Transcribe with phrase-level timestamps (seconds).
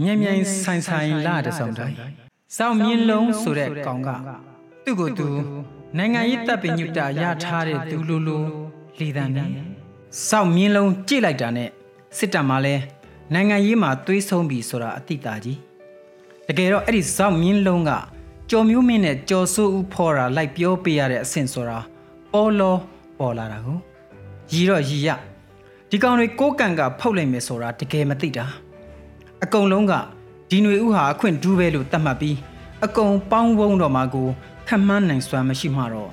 [0.00, 1.96] မြန်မြန်ဆိုင်ဆိုင်လာတဲ့ဆောင်တိုင်း
[2.56, 4.08] စောင်းမြင်းလုံးဆိုတဲ့ကောင်က
[4.84, 5.28] သူ့ကိုယ်သူ
[5.98, 8.42] နိုင်ငံရေးတပ်ပညုတရထားတဲ့သူလိုလို
[9.00, 9.48] လေတံနဲ့
[10.28, 11.68] စောင်းမြင်းလုံးကြိလိုက်တာနဲ့
[12.18, 12.82] စစ်တပ်မှလည်း
[13.34, 15.58] နိုင်ငံရေးမှာသွေးဆုံးပြီဆိုတာအတိအသာကြီး
[16.48, 17.90] တကယ်တော့အဲ့ဒီစောင်းမြင်းလုံးက
[18.50, 21.78] ကြော်မျိုးမင်းနဲ့ကြော်ဆိုးဦးဖော်တာလိုက်ပြောပေးရတဲ့အဆင့်ဆိုတာ
[22.32, 22.76] ပေါ်လော
[23.18, 23.78] ပေါ်လာတာကို
[24.52, 25.08] ရီတော့ရီရ
[25.90, 28.71] ဒီကောင်တွေကိုးကန်ကဖုတ်လိုက်မယ်ဆိုတာတကယ်မသိတာအ
[29.54, 29.92] ကုန်လုံးက
[30.50, 32.36] ဒီຫນွေဥဟာအခွင့်ဒူးပဲလို့သတ်မှတ်ပြီး
[32.84, 34.28] အကုန်ပေါင်းဝုံတော်မှာကို
[34.68, 36.10] ခက်မှန်းနိုင်စွမ်းမရှိမှတော့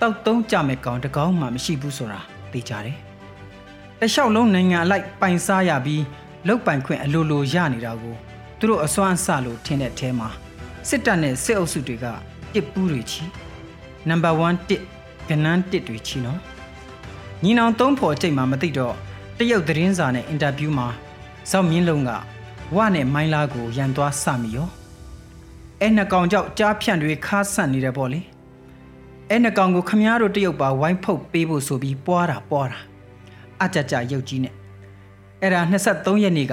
[0.00, 2.20] တောက်တုံးကြမဲ့ကောင်တကောင်းမှမရှိဘူးဆိုတာ
[2.52, 2.96] သိကြတယ်။
[4.00, 6.02] တလျှောက်လုံးနိုင်ငံအလိုက်ပိုင်စားရပြီး
[6.48, 8.14] လောက်ပိုင်ခွင့်အလိုလိုရနေတာကို
[8.58, 10.28] သူတို့အစွမ်းအစလို့ထင်တဲ့အထဲမှာ
[10.88, 12.06] စစ်တပ်နဲ့စစ်အုပ်စုတွေက
[12.54, 13.24] တစ်ပူးတွေချီ
[14.08, 14.82] နံပါတ်1တစ်
[15.28, 16.38] ကနန်းတစ်တွေချီနော်
[17.42, 18.94] ညီနောင်သုံးဖော်ကြိတ်မှာမသိတော့
[19.38, 20.88] တရုတ်သတင်းစာနဲ့အင်တာဗျူးမှာ
[21.50, 22.10] ဇောက်မြင့်လုံးက
[22.74, 24.68] ဝနဲ့မိုင်းလာကိုရန်သွားစမိရော
[25.80, 28.20] အဲနှကောင်ကြောက်ကြားဖြန့်တွေခါဆန့်နေတယ်ပေါ့လေ
[29.30, 32.78] အဲနှကောင်ကိုခမားတို့တရုတ်ပါဝိုင်းဖုတ်ပေးဖို့ဆိုပြီးပွားတာပွားတာ
[33.62, 34.54] အကြကြရုပ်ကြီးနဲ့
[35.40, 36.52] အဲ့ဒါ23ရက်နေ့က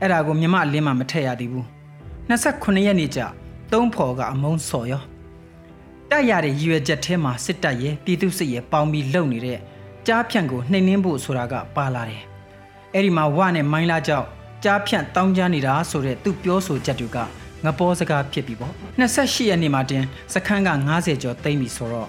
[0.00, 1.66] အဲ့ဒါကိုမြမအလင်းမှမထည့်ရသေးဘူး
[2.28, 3.20] 28ရက်နေ့ကျ
[3.72, 5.02] သုံးဖော်ကအမုန်းစော်ရော
[6.10, 9.58] တက်ရတဲ့ရည်ရွယ်ချက်ထဲမှာစစ်တပ်ရဲ့ပြည်သူစစ်ရဲ့ပေါင်းပြီးလုပ်နေတဲ့
[10.06, 12.22] ကြားဖြန့်ကိုနှိမ်နှင်းဖို့ဆိုတာကပါလာတယ်
[12.94, 14.26] အဲ့ဒီမှာဝနဲ့မိုင်းလာကြောက်
[14.64, 17.18] ကြားဖြန့်တောင်းကြနေတာဆိုတဲ့သူပြောဆိုချက်တွေက
[17.64, 22.08] ငပေါ်စကားဖြစ်ပြီပေါ့28ရက်နေ့မှာတင်စခန်းက90ကျော်သိမ်းပြီဆိုတော့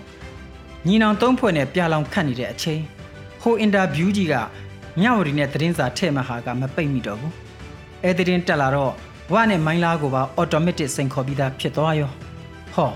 [0.88, 2.82] ညီနောင်သုံးဖွဲ့နဲ့ပြလောင်ခတ်နေတဲ့အချိန်
[3.42, 4.36] ဟိုအင်တာဗျူးကြီးက
[5.00, 7.34] မြဝတီနဲ့သတင်းစာထဲ့မဟာကမပိတ်မိတော့ဘူး
[8.04, 8.94] အဲသတင်းတက်လာတော့
[9.34, 12.12] ဝနဲ့မိုင်းလာကိုပါအော်တိုမက်တစ်စိန်ခေါ်ပြီးသားဖြစ်သွားရော
[12.76, 12.92] ဟော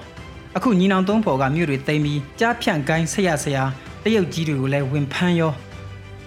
[0.56, 3.64] အခုညီနောင်သုံးဖော်ကမြို့တွေသိမ်းပြီးကြားဖြန့်ကိုင်းဆက်ရဆရာ
[4.04, 5.54] တရုတ်ကြီးတွေကိုလည်းဝင်ဖမ်းရော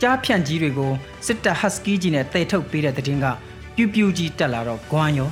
[0.03, 0.93] ကြားဖြန့်ကြီးတွေကို
[1.27, 3.27] စစ်တပ်ဟတ်စကီးကြီးနဲ့တိတ်ထုတ်ပေးတဲ့တဲ့တင်က
[3.75, 5.31] ပြူးပြူးကြီးတက်လာတော့ဂွမ်းရော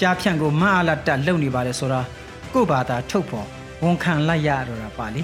[0.00, 2.00] ကြားဖြန့်ကိုမအားလာတက်လုံနေပါတယ်ဆိုတာ
[2.52, 3.46] ကို့ဘာသာထုတ်ဖို့
[3.82, 5.22] ဝန်ခံလိုက်ရတော့တာပါလေ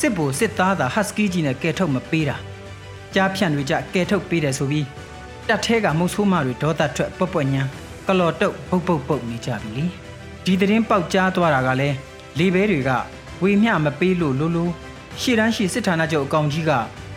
[0.00, 2.36] စစ်ဘူစစ်သားသာဟတ်စကီးကြီးနဲ့ကဲထုတ်မပေးတာ
[3.14, 4.86] ကြားဖြန့်တွေကြကဲထုတ်ပေးတယ်ဆိုပြီး
[5.48, 7.62] တက်ထဲကမုတ်ဆိုးမတွေဒေါသထွက်ပွက်ပွက်ညံ
[8.06, 9.84] ကလော်တုတ်ပုတ်ပုတ်ပုတ်နေကြပြီလေ
[10.44, 11.96] ဒီသတင်းပေါက်ကြားသွားတာကလည်း
[12.38, 12.90] လေဘဲတွေက
[13.42, 14.68] ဝေမျှမပေးလို့လိုလို
[15.20, 16.72] ရှေ့တန်းရှိစစ်ဌာနချုပ်အကောင်ကြီးက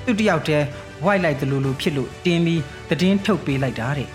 [0.05, 0.65] သူ့တယောက်တည်း
[1.03, 4.09] ဝိုက်လိုက်တယ်လို့လို့ဖြစ်လို့တင်းပြီးသတင်းထုတ်ပေးလိုက်တာတဲ့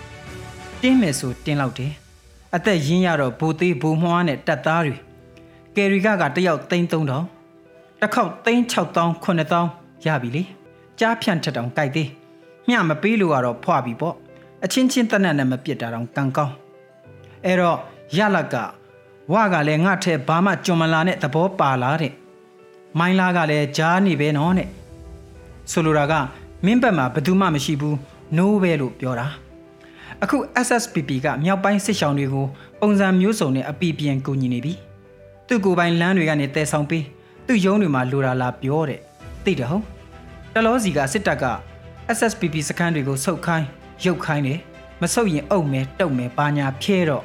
[0.81, 1.91] တင်းမယ်ဆိုတင်းလောက်တယ်
[2.55, 4.95] အသက်ရင်းရတော့ဘူသေးဘူမွှားနဲ့တက်သားတွေ
[5.75, 10.43] ကယ်ရီကကတယောက်သိန်း3000တစ်ခေါက်သိန်း6000 9000ရပြီလေ
[10.99, 12.09] ကြားဖြန့်ထက်တောင်ကြိုက်သေး
[12.67, 14.15] မျှမပေးလို့ကတော့ဖွာပြီပေါ့
[14.63, 16.53] အချင်းချင်းတက်နက်နဲ့မပြစ်တာတောင်ကံကောင်း
[17.45, 17.77] အဲ့တော့
[18.17, 18.55] ရလက်က
[19.33, 22.13] ဝကလည်းငါထဲဘာမှကြုံမလာနဲ့သဘောပါလာတဲ့
[22.99, 24.67] မိုင်းလာကလည်းကြားနေပဲနော်တဲ့
[25.71, 26.13] ဆိုလိုတာက
[26.65, 27.95] မင်းဘက်မှာဘယ်သူမှမရှိဘူး
[28.37, 29.27] no ပဲလို့ပြောတာ
[30.23, 32.45] အခု SSPP ကမြောက်ပိုင်းစစ်ရှောင်းတွေကို
[32.81, 34.73] ပုံစံမျိုးစုံနဲ့အပီပြန်ကူညီနေပြီ
[35.47, 37.03] သူ့ကိုယ်ပိုင်လမ်းတွေကနေတဲဆောင်ပေး
[37.47, 38.99] သူ့ရုံးတွေမှာလိုတာလာပြောတဲ့
[39.43, 39.83] သိတယ်ဟုတ်
[40.53, 41.45] တလောစီကစစ်တပ်က
[42.17, 43.65] SSPP စခန်းတွေကိုဆုတ်ခိုင်း
[44.05, 44.59] ရုတ်ခိုင်းတယ်
[45.01, 47.23] မဆုတ်ရင်အုပ်မယ်တုတ်မယ်ပါညာဖြဲတော့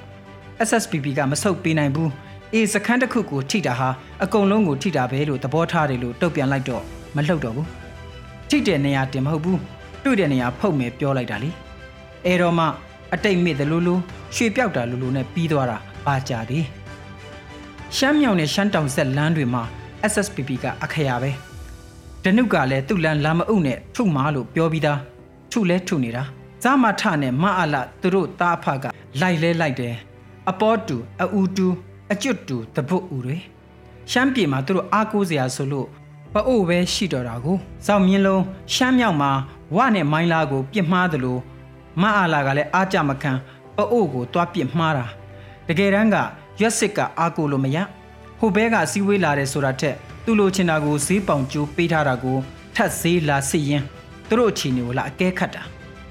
[0.68, 2.10] SSPP ကမဆုတ်ပေးနိုင်ဘူး
[2.52, 3.88] အေးစခန်းတစ်ခုကိုထိတာဟာ
[4.22, 6.82] အကုန်လုံးကိုထိတာပဲလို့သဘောထားတယ်လို့တုတ်ပြန်လိုက်တော့
[7.16, 7.81] မလှုပ်တော့ဘူး
[8.54, 9.60] ထိတဲ့နေရာတင်မဟုတ်ဘူး
[10.04, 11.50] တွေ့တဲ့နေရာဖုတ်မယ်ပြောလိုက်တာလေ
[12.26, 12.66] အဲတော့မှ
[13.14, 14.00] အတိတ်မိတယ်လို့လို့
[14.34, 16.64] ရွှေပြောက်တာလို့လို့နဲ့ပြီးသွားတာပါကြသည်
[17.96, 19.62] ရှမ်းမြောင်နဲ့ရှမ်းတောင်ဆက်လမ်းတွေမှာ
[20.12, 21.30] SSPP ကအခရာပဲ
[22.24, 24.98] ဒနုကလည်းသူ့လမ်းလာမအုပ်နဲ့ထုမာလို့ပြောပြီးသား
[25.52, 26.22] ထုလဲထုနေတာ
[26.62, 28.84] ဇာမထနဲ့မအလသူတို့တားဖက
[29.20, 29.94] လိုက်လဲလိုက်တယ်
[30.50, 31.66] အပေါ်တူအူတူ
[32.12, 33.36] အကျွတ်တူတပုတ်ဦးတွေ
[34.10, 35.88] ရှမ်းပြည်မှာသူတို့အားကိုးစရာဆိုလို့
[36.34, 37.56] ပအို့ပဲရှိတော်တာကို
[37.86, 38.42] စောက်မြင်းလုံး
[38.74, 39.30] ရှမ်းမြောက်မှာ
[39.76, 41.38] ဝနဲ့မိုင်းလာကို ပြစ်မှားသလို
[42.00, 43.32] မအားလာကလည်းအားကြမခံ
[43.76, 45.06] ပအို့ကိုတွားပြစ်မှားတာ
[45.68, 46.16] တကယ်တမ်းက
[46.60, 47.78] ရွက်စစ်ကအားကိုလို့မရ
[48.38, 52.36] ဟိုဘဲကစီးဝေးလာတယ်ဆိုတာထက်သူ့လိုချင်တာကိုဈေးပေါင်ကျိုးပေးထားတာကို
[52.74, 53.82] ထပ်ဈေးလာစစ်ရင်
[54.28, 55.62] သူတို့အချီနေကိုလာအကဲခတ်တာ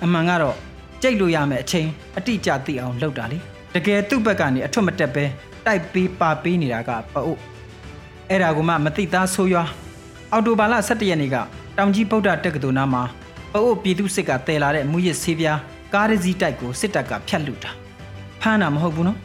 [0.04, 0.56] အမှန်ကတော့
[1.02, 1.88] ကြိတ်လို့ရမယ်အချိန်
[2.18, 3.38] အတိအကျသိအောင်လုပ်တာလေ
[3.76, 5.26] တကယ်သူ့ဘက်ကနေအထွတ်မတက်ပဲ
[5.66, 7.40] တိုက်ပေးပါပေးနေတာကပအို့
[8.30, 9.70] အဲ့ဒါကမှမသိသားဆိုးရွား
[10.34, 11.36] အော်တိုဘာလ17ရက်နေ့က
[11.78, 13.04] တောင်ကြီးဗုဒ္ဓတက္ကသိုလ်နားမှာ
[13.52, 15.60] ပအို့ပြည်သူစစ်ကတည်လာတဲ့မူရစ်ဆေးပြား
[15.94, 17.72] ကားရစီတိုက်ကိုစစ်တပ်ကဖျက်လူတာ
[18.42, 19.20] ဖမ်းတာမဟုတ်ဘူးနော်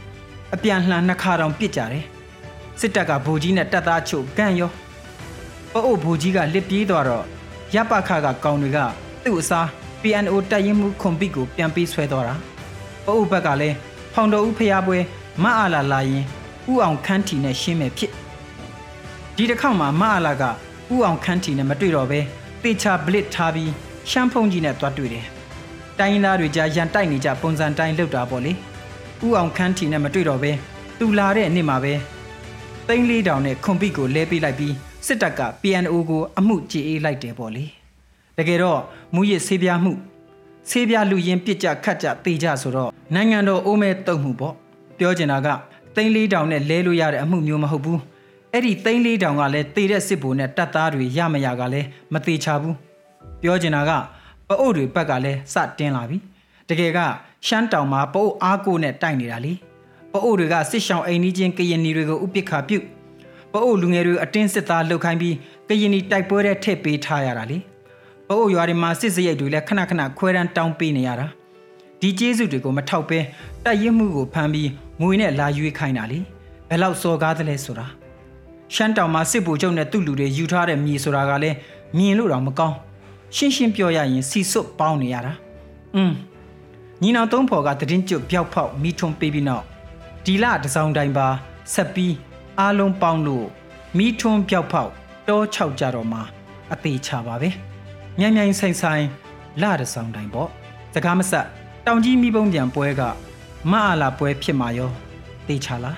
[0.55, 2.05] အပြန်လှန်နှစ်ခါတောင်ပြစ်ကြတယ်
[2.81, 4.71] စစ်တပ်ကဘူကြီးနဲ့တပ်သားချုပ်ဂန့်ရော
[5.73, 7.25] ပအို့ဘူကြီးကလစ်ပြေးသွားတော့
[7.75, 8.79] ရပ်ပခကကောင်တွေက
[9.25, 9.67] သူ့အစား
[10.03, 12.35] PNO တပ်ရင်းမှုခွန်ပိကိုပြန်ပေးဆွဲသွားတာ
[13.05, 13.77] ပအို့ဘက်ကလည်း
[14.15, 14.99] ဖောင်တော်ဦးဖျားပွဲ
[15.43, 16.25] မအားလာလာရင်
[16.71, 18.13] ဥအောင်ခန်းထီနဲ့ရှင်းမယ်ဖြစ်
[19.37, 20.45] ဒီတစ်ခေါက်မှာမအားလာက
[20.95, 22.21] ဥအောင်ခန်းထီနဲ့မတွေ့တော့ပဲ
[22.63, 23.71] တေချာဘလစ်ထားပြီး
[24.11, 25.25] ရှမ်းဖုံးကြီးနဲ့တွားတွေ့တယ်
[25.99, 30.53] တိုင်းရင်းသားတွေကြားရန်တိုက်နေကြပုံစံတိုင်းလောက်တာပေါ့လေဥအောင်ခန်းထီနဲ့မတွေ့တော့ပဲ
[30.99, 31.95] သူလာတဲ့နေ့မှာပဲ
[32.87, 34.75] သိန်းလေးတောင်နဲ့ခွန်ပိကိုလဲပေးလိုက်ပြီး
[35.07, 37.65] စစ်တပ်က PNO ကိုအမှုကြေအေးလိုက်တယ်ပေါ့လေ
[38.39, 38.81] တကယ်တော့
[39.15, 39.93] မူရစ်ဆေးပြားမှု
[40.71, 44.55] ဆေးပြားလူရင်းပြစ်ကြခတ်ကြတေကြဆိုတော့နိုင်ငံတော်အိုးမဲတုံမှုပေါ့
[44.99, 45.49] ပြောချင်တာက
[45.95, 48.01] သိန်းလေးတောင်နဲ့လဲလို့ရတဲ့အမှုမျိုးမဟုတ်ဘူး
[48.57, 52.77] အဲ့ဒီသိန်းလေးတောင်ကလည်းတေတဲ့စစ်ဗိုလ်နဲ့တပ်သားတွေရမရကလည်းမသေးချဘူး
[53.43, 53.91] ပြောချင်တာက
[54.49, 56.19] ပအုပ်တွေဘက်ကလည်းစတင်းလာပြီ
[56.69, 56.99] တကယ်က
[57.47, 59.53] ရှမ်းတောင်မှာပအုပ်အားကိုနဲ့တိုက်နေတာလေ
[60.13, 62.85] ပအုပ်တွေကစစ်ဆောင်အိမ်နီးချင်းကရင်နီတွေကိုဥပိ္ပခါပြုတ်
[63.53, 65.35] ပအုပ်လူငယ်တွေအတင်းစစ်သားလှုပ်ခိုင်းပြီး
[65.69, 67.59] ကရင်နီတိုက်ပွဲတဲ့ထည့်ပေးထားရတာလေ
[68.29, 71.27] ပအုပ်ရွာတွေမှာစစ်စရိတ်တွေလည်းခဏခဏခွဲတန်းတောင်းပေးနေရတာ
[72.01, 73.19] ဒီကျေးဇူးတွေကိုမထောက်ပဲ
[73.65, 74.71] တိုက်ရမှုကိုဖမ်းပြီး
[75.01, 76.19] မွေနဲ့လာရွေးခိုင်းတာလေ
[76.69, 78.06] ဘယ်လောက်စော်ကားသလဲဆိုတာ
[78.75, 81.57] ရှမ်းတောင်မှာစစ်ဗိုလ်ချုပ်နဲ့သူ့လူတွေယူထားတဲ့မြေဆိုတာကလည်း
[81.97, 82.77] မြင်လို့တော့မကောင်း
[83.37, 85.33] ရှင်းရှင်းပြောရရင်စီစွတ်ပေါင်းနေရတာ
[85.97, 86.13] อืม
[87.03, 89.65] ညီနောင်သုံးဖော်ကတည်င်းကျွတ်ပြောက်ဖောက်မိထုံပေးပြီးနောက်
[90.25, 91.29] ဒီလတစောင်းတိုင်းပါ
[91.75, 92.15] ဆက်ပြီး
[92.59, 93.47] အားလုံးပေါင်းလို့
[93.99, 94.91] မိထွန်းပြောက်ဖောက်
[95.29, 96.23] တော၆ကြတော့မှာ
[96.73, 97.49] အသေးချပါပဲ
[98.19, 99.05] မြိုင်မြိုင်ဆိုင်ဆိုင်
[99.63, 100.49] လတစောင်းတိုင်းပေါ့
[100.95, 101.47] စကားမဆက်
[101.87, 103.03] တောင်ကြီးမိဘုံပြန်ပွဲက
[103.71, 104.91] မအားလာပွဲဖြစ်မှာရော
[105.49, 105.97] တေချာလား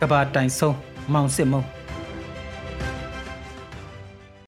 [0.00, 0.76] ကဘာတိုင်ဆုံး
[1.12, 1.77] မောင်စစ်မုံ